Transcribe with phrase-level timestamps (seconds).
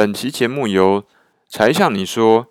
[0.00, 1.04] 本期节目由
[1.46, 2.46] 柴 Sean 你说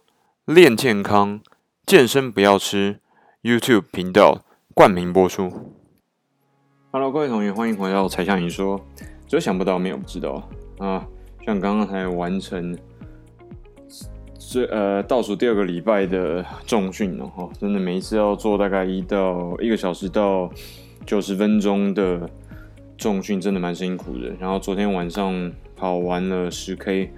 [0.46, 1.42] 练健康、
[1.84, 3.00] 健身不要吃
[3.42, 4.44] YouTube 频道
[4.76, 5.74] 冠名播出。
[6.92, 8.80] Hello，各位同学，欢迎回到柴 Sean 你说。
[9.28, 11.04] 只有想不到，没有不知道啊！
[11.44, 12.78] 像刚刚才完成
[14.38, 20.52] 最呃倒数第二个礼拜的重训了哈，真的每一次要做大概一到一个小时到
[21.04, 22.30] 九十分钟的
[22.96, 24.36] 重训，真的蛮辛苦的。
[24.40, 27.12] 然后昨天晚上跑完了十 K。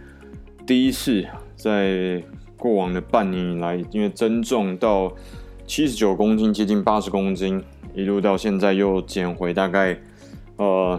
[0.71, 2.23] 第一次在
[2.55, 5.12] 过往的半年以来，因为增重到
[5.67, 7.62] 七十九公斤，接近八十公斤，
[7.93, 9.99] 一路到现在又减回大概
[10.55, 10.98] 呃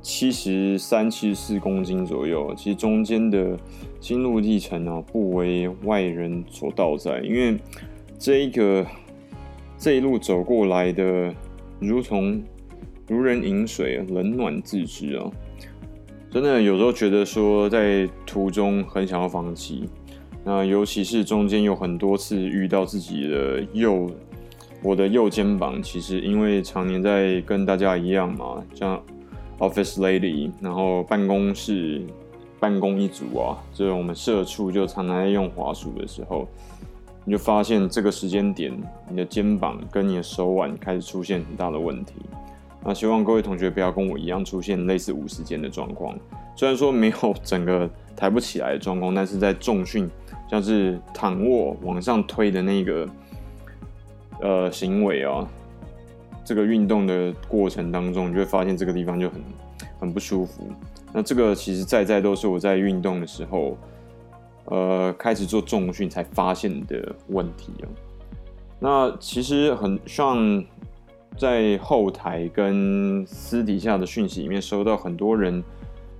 [0.00, 2.54] 七十三、七十四公斤左右。
[2.56, 3.54] 其实中间的
[4.00, 7.58] 心路历程啊，不为外人所道哉，因为
[8.18, 8.86] 这一个
[9.76, 11.30] 这一路走过来的，
[11.78, 12.42] 如同
[13.06, 15.30] 如人饮水，冷暖自知啊。
[16.30, 19.88] 真的有时候觉得说，在途中很想要放弃，
[20.44, 24.08] 那尤其是中间有很多次遇到自己的右，
[24.80, 29.02] 我的右肩膀，其实因为常年在跟大家一样嘛，像
[29.58, 32.00] office lady，然后办公室
[32.60, 36.46] 办公一族啊，就是我们社畜就常常在用滑鼠的时候，
[37.24, 38.72] 你就发现这个时间点，
[39.08, 42.14] 你的肩膀跟你的手腕开始出现很大的问题。
[42.82, 46.18] 那希望各位同学不要跟我一样出现类似五十肩的状况。
[46.56, 50.10] 虽然说没有整个抬不起来的状况，但是在重训，
[50.50, 53.08] 像是躺卧往上推的那个
[54.40, 55.46] 呃行为啊，
[56.44, 59.40] 这个运动的过程当中，你就会发现这个地方就很
[60.00, 60.66] 很不舒服。
[61.12, 63.76] 那这个其实在在都是我在运动的时候，
[64.64, 67.86] 呃，开始做重训才发现的问题啊。
[68.78, 70.64] 那其实很像。
[71.38, 75.64] 在后台跟私底下的讯息里面，收到很多人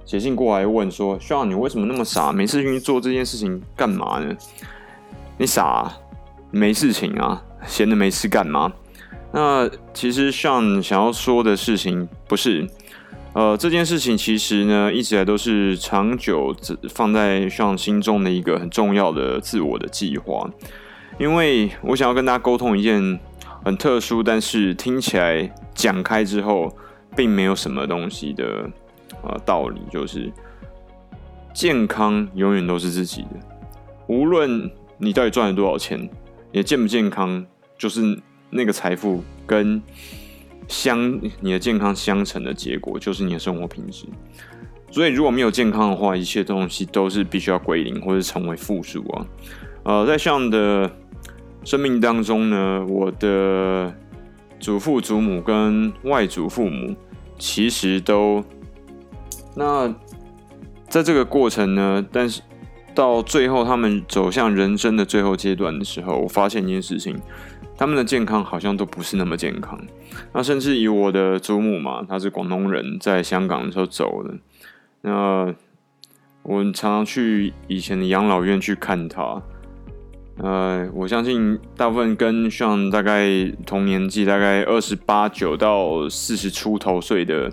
[0.06, 2.32] 写信过来问说：“Sean，你为什么那么傻？
[2.32, 4.34] 每次去做这件事情干嘛呢？
[5.36, 5.98] 你傻啊？
[6.50, 7.42] 没事情啊？
[7.66, 8.72] 闲着没事干嘛？”
[9.32, 12.66] 那其实像想要说的事情不是，
[13.34, 16.56] 呃，这件事情其实呢，一直来都是长久
[16.88, 20.48] 放在像心中的一个很重要的自我的计划，
[21.18, 23.20] 因为我想要跟大家沟通一件。
[23.62, 26.74] 很特殊，但是听起来讲开之后，
[27.14, 28.70] 并没有什么东西的
[29.22, 30.32] 呃道理，就是
[31.52, 33.28] 健康永远都是自己的。
[34.06, 36.08] 无论你到底赚了多少钱，
[36.52, 37.44] 你健不健康，
[37.76, 39.82] 就是那个财富跟
[40.66, 44.06] 相你的健康相乘的结果，就是你的生活品质。
[44.90, 49.26] 所以如果没有健康的话，一切东西都是必须要归零或者成为负数啊。
[49.84, 50.90] 呃，在这样的。
[51.64, 53.94] 生命当中呢，我的
[54.58, 56.96] 祖父、祖母跟外祖父母
[57.38, 58.42] 其实都
[59.54, 59.94] 那
[60.88, 62.42] 在这个过程呢，但是
[62.94, 67.20] 到最后他们走向人生的最后阶段的时候，我发现一件事情，
[67.76, 69.78] 他们的健康好像都不是那么健康。
[70.32, 74.34] 那甚至以我的祖母嘛，她是广东人，在香港的时候走的。
[75.02, 75.54] 那
[76.42, 79.40] 我常常去以前的养老院去看她。
[80.42, 83.28] 呃，我相信大部分跟像大概
[83.66, 87.52] 同年纪，大概二十八九到四十出头岁的，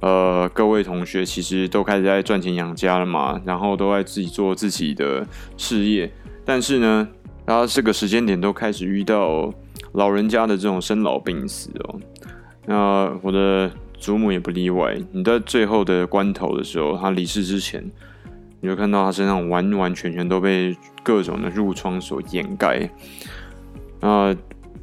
[0.00, 6.12] 呃，各位同学其实都开始在赚钱养家了嘛，然后都在自己做自己的事业。
[6.44, 7.08] 但是呢，
[7.46, 9.50] 然后这个时间点都开始遇到
[9.92, 11.98] 老人家的这种生老病死哦。
[12.66, 14.94] 那我的祖母也不例外。
[15.12, 17.90] 你在最后的关头的时候，他离世之前。
[18.60, 22.90] 你会看到他身上完完全全都被各种的褥疮所掩盖。
[24.00, 24.36] 那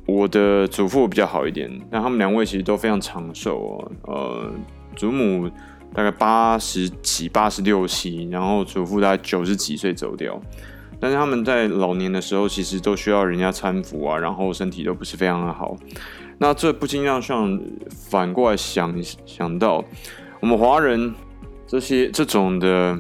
[0.05, 3.91] 我的祖父比较好一点，但他们两位其实都非常长寿哦。
[4.03, 4.51] 呃，
[4.95, 5.49] 祖母
[5.93, 10.39] 大概八十几、八十六七，然后祖父大概九十几岁走掉。
[10.99, 15.75] 但是他们在老年的时候，其实都需要人家搀扶啊，然后身体都不是非常的好。
[16.37, 17.59] 那这不禁让像
[17.89, 18.95] 反过来想
[19.25, 19.83] 想到，
[20.39, 21.13] 我们华人
[21.67, 22.97] 这些这种的。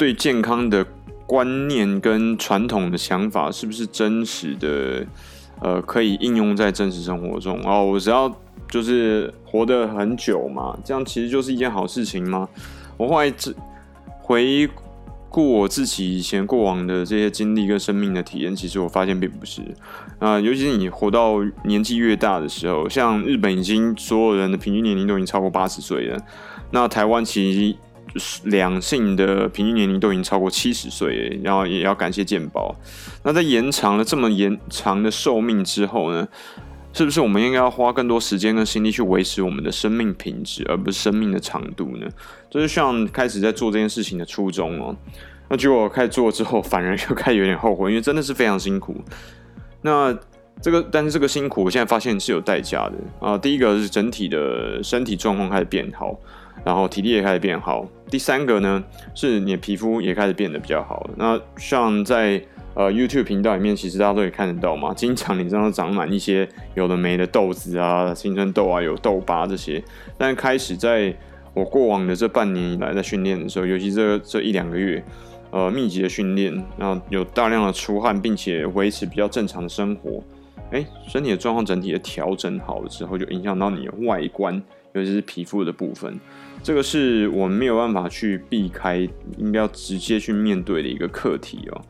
[0.00, 0.82] 对健康的
[1.26, 5.06] 观念跟传统的想法是不是真实的？
[5.60, 7.84] 呃，可以应用在真实生活中哦。
[7.84, 8.34] 我只要
[8.70, 12.48] 就是活得很久嘛，这样其实就是一件好事情吗？
[12.96, 13.30] 我后来
[14.22, 14.66] 回
[15.28, 19.60] 顾我自己以前过往的这些经历跟生命的体验，其实我发现并不是
[20.18, 26.18] 啊、尤其是你活到年纪越大的时候，像日本已经所有人的平均年龄都已经超过八十岁了，
[26.70, 27.76] 那台湾其实。
[28.44, 32.74] 两性的平均年龄都已经超过七十岁，然后也要感谢健保。
[33.22, 36.26] 那在延长了这么延长的寿命之后呢，
[36.92, 42.08] 是不是我们应该要花更多时间跟心力去维持我们的生命品质，而不是生命的长度呢？
[42.50, 44.96] 就是像开始在做这件事情的初衷哦。
[45.48, 48.96] 那结果开始做之后，反而又开始有点后悔，因为真的是非常辛苦。
[49.82, 50.16] 那
[50.62, 53.36] 这个，但是这个辛苦，我现在发现是有代价的啊。
[53.38, 56.16] 第一个是整体的身体状况开始变好，
[56.64, 57.86] 然后体力也开始变好。
[58.08, 58.82] 第三个呢，
[59.14, 61.10] 是你的皮肤也开始变得比较好了。
[61.16, 62.42] 那像在
[62.74, 69.82] 呃 YouTube 频道里面，其实大家都可以看得到嘛， 经常脸上长满一些有的没的痘子啊、青春痘啊、有痘疤这些。
[70.18, 71.14] 但开始在
[71.54, 75.02] 我过往的这半年以来在训练的时候，尤其这这一两个月。
[75.52, 80.22] 呃，密集的训练，然后有大量的出汗，并且维持比较正常的生活，
[80.70, 84.62] 哎，身体的状况整体的调整好了之后，就影响到你的外观，
[84.94, 86.18] 尤其是皮肤的部分。
[86.62, 89.08] 这个是我们没有办法去避开，
[89.38, 91.80] 应该要直接去面对的一个课题哦。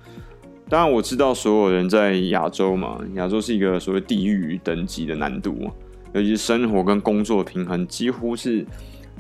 [0.69, 5.69] 当然，我知道所有人在亚洲嘛，亚洲是一个所谓地域等级的难度，
[6.13, 8.65] 尤其是生活跟工作平衡，几乎是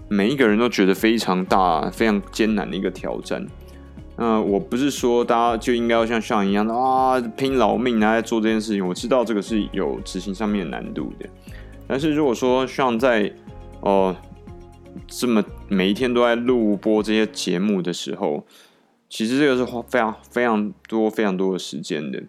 [0.08, 3.44] 每一个人都觉得非常大、非常艰难的一个挑战。
[4.16, 8.86] 那我不是说大家就应该要像上一样的啊，拼老命来做这件事情。
[8.86, 11.28] 我知道这个是有执行上面的难度的，
[11.88, 13.32] 但是如果说像在
[13.80, 14.16] 哦、
[15.06, 18.46] 这么每一天都在录播这些节目的时候，
[19.08, 22.22] 其实这个是花非常非常多非常多的时间的。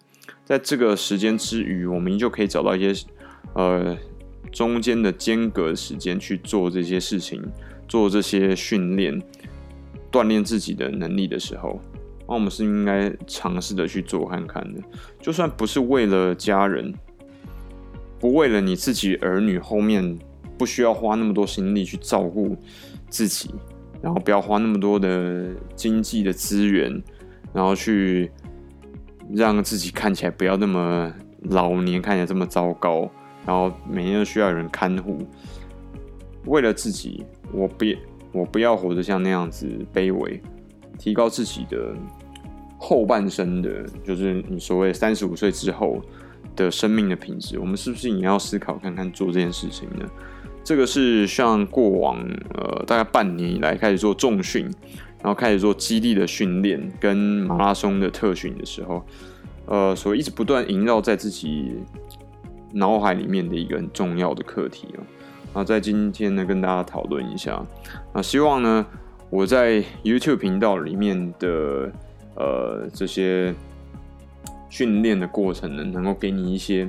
[0.44, 3.06] 在这个时间之余，我们依旧可以找到一些
[3.54, 3.96] 呃
[4.50, 7.42] 中间的间隔时间去做这些事情，
[7.88, 9.22] 做这些训练。
[10.10, 11.80] 锻炼自己的能力的时候，
[12.28, 14.82] 那我们是应该尝试的去做看看的。
[15.18, 16.92] 就算不是为了家人，
[18.20, 20.18] 不为了你自己儿女后面
[20.56, 22.56] 不需要花那么多心力去照顾
[23.08, 23.54] 自己，
[24.00, 27.02] 然后不要花那么多的经济的资源，
[27.52, 28.30] 然后去
[29.32, 31.12] 让自己看起来不要那么
[31.42, 33.10] 老年，看起来这么糟糕，
[33.46, 35.18] 然后每天都需要有人看护。
[36.46, 37.98] 为了自己，我别。
[38.34, 40.40] 我不要活得像那样子卑微，
[40.98, 41.94] 提高自己的
[42.78, 46.00] 后半生的，就是你所谓三十五岁之后
[46.56, 50.08] 的生命的品质，我们是不是也要思考看看做这件事情呢？
[50.72, 52.16] 这个是像过往
[52.54, 54.64] 呃大概半年以来开始做重训，
[55.22, 59.04] 然后开始做基地的训练跟马拉松的特训的时候，
[59.66, 61.74] 呃，所以一直不断萦绕在自己
[62.72, 65.04] 脑海里面的一个很重要的课题啊。
[65.52, 67.62] 那在今天呢，跟大家讨论一下。
[68.14, 68.86] 那希望呢，
[69.28, 71.92] 我在 YouTube 频道里面的
[72.34, 73.54] 呃这些
[74.70, 76.88] 训练的过程呢，能够给你一些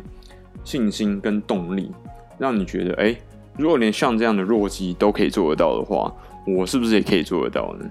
[0.64, 1.92] 信心跟动力，
[2.38, 3.14] 让你觉得，哎，
[3.58, 6.14] 如果连像这样的弱鸡都可以做得到的话，
[6.46, 7.90] 我是不是也可以做得到呢？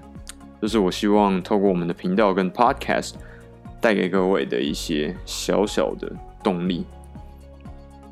[0.61, 3.13] 这是我希望透过我们的频道跟 Podcast
[3.81, 6.11] 带给各位的一些小小的
[6.43, 6.85] 动力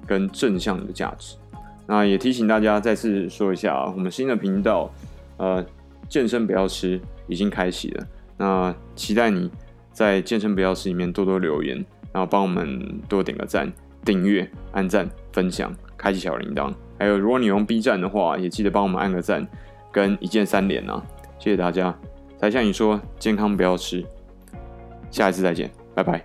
[0.05, 1.35] 跟正向的价值。
[1.87, 4.89] 那也提醒大家，再次说一下啊，我们新的频道，
[5.37, 5.65] 呃，
[6.09, 8.07] 健身不要吃已经开启了。
[8.37, 9.51] 那期待你
[9.91, 11.75] 在健身不要吃里面多多留言，
[12.13, 13.71] 然后帮我们多点个赞、
[14.03, 16.73] 订阅、按赞、分享、开启小铃铛。
[17.01, 19.43] 还有，如果你用 B 站的话，也记得帮我们按个赞
[19.91, 21.03] 跟一键三连啊！
[21.39, 21.97] 谢谢大家。
[22.37, 24.05] 才像你说，健康不要吃，
[25.09, 26.23] 下一次再见，拜拜。